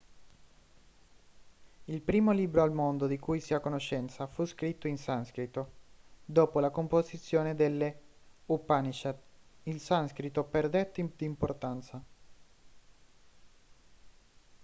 il 1.85 2.01
primo 2.01 2.31
libro 2.31 2.63
al 2.63 2.73
mondo 2.73 3.05
di 3.05 3.19
cui 3.19 3.39
si 3.39 3.53
ha 3.53 3.59
conoscenza 3.59 4.25
fu 4.25 4.45
scritto 4.45 4.87
in 4.87 4.97
sanscrito 4.97 5.71
dopo 6.25 6.59
la 6.59 6.71
composizione 6.71 7.53
delle 7.53 7.99
upanishad 8.47 9.15
il 9.65 9.79
sanscrito 9.79 10.43
perdette 10.43 11.07
di 11.15 11.25
importanza 11.25 12.01